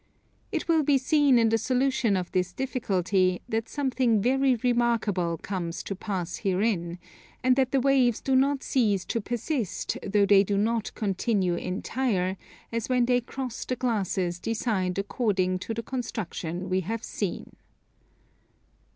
It 0.51 0.67
will 0.67 0.81
be 0.81 0.97
seen 0.97 1.37
in 1.37 1.49
the 1.49 1.59
solution 1.59 2.17
of 2.17 2.31
this 2.31 2.53
difficulty 2.53 3.43
that 3.47 3.69
something 3.69 4.19
very 4.19 4.55
remarkable 4.55 5.37
comes 5.37 5.83
to 5.83 5.95
pass 5.95 6.37
herein, 6.37 6.97
and 7.43 7.55
that 7.55 7.71
the 7.71 7.79
waves 7.79 8.19
do 8.19 8.35
not 8.35 8.63
cease 8.63 9.05
to 9.05 9.21
persist 9.21 9.99
though 10.01 10.25
they 10.25 10.43
do 10.43 10.57
not 10.57 10.91
continue 10.95 11.53
entire, 11.53 12.35
as 12.71 12.89
when 12.89 13.05
they 13.05 13.21
cross 13.21 13.63
the 13.63 13.75
glasses 13.75 14.39
designed 14.39 14.97
according 14.97 15.59
to 15.59 15.71
the 15.75 15.83
construction 15.83 16.67
we 16.67 16.79
have 16.79 17.03
seen. 17.03 17.55